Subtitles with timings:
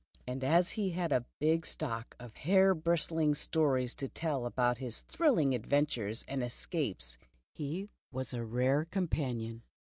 [0.25, 5.01] and as he had a big stock of hair bristling stories to tell about his
[5.01, 7.19] thrilling adventures and escapes,
[7.53, 9.61] he was a rare companion.